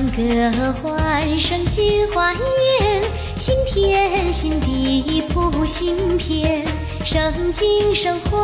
[0.00, 2.34] 欢歌欢声尽欢
[2.80, 3.02] 颜，
[3.36, 6.64] 新天新地谱新篇，
[7.04, 8.40] 生景生辉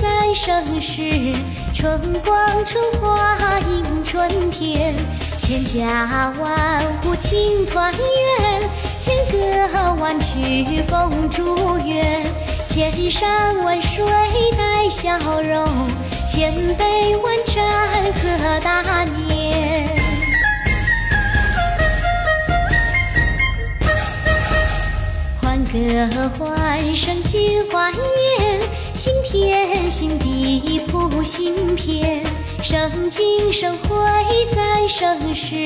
[0.00, 1.02] 赞盛世，
[1.74, 4.94] 春光春花迎春天，
[5.42, 12.24] 千家万户庆团圆，千歌万曲共祝愿，
[12.66, 14.02] 千山万水
[14.56, 15.68] 带笑容，
[16.26, 17.62] 千杯万盏
[18.14, 20.03] 贺大年。
[26.38, 27.90] 欢声尽欢
[28.38, 28.60] 颜，
[28.92, 32.22] 新天新地谱新篇，
[32.62, 33.96] 生景生辉
[34.54, 35.56] 赞盛世，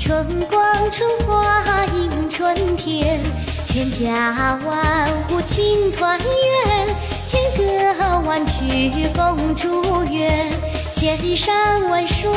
[0.00, 3.20] 春光春花迎春天，
[3.66, 10.50] 千家万户庆团圆，千歌万曲共祝愿，
[10.90, 12.30] 千山万水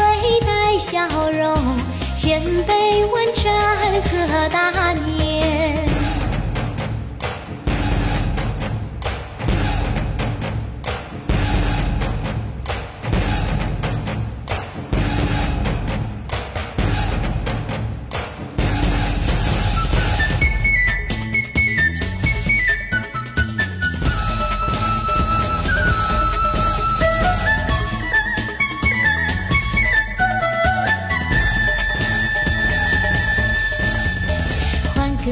[0.46, 1.58] 带笑容，
[2.18, 3.54] 千杯万盏
[4.04, 5.19] 贺大年。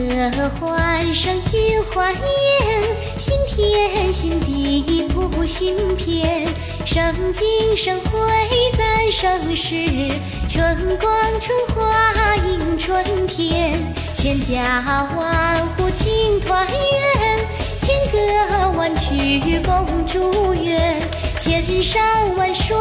[0.06, 6.47] 歌欢声尽欢颜，新天新地谱新篇，
[6.85, 7.44] 生景
[7.75, 8.19] 生辉
[8.78, 9.75] 赞盛世，
[10.47, 13.74] 春光春花迎春天，
[14.16, 17.40] 千家万户庆团圆，
[17.81, 21.02] 千歌万曲共祝愿，
[21.40, 22.78] 千山万水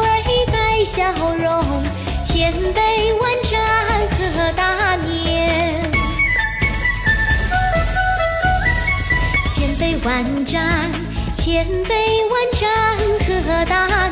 [0.51, 1.01] 带笑
[1.33, 1.83] 容，
[2.23, 3.59] 千杯万盏
[4.35, 4.76] 贺大
[11.47, 11.95] 千杯
[12.29, 12.67] 万盏
[13.41, 14.06] 贺大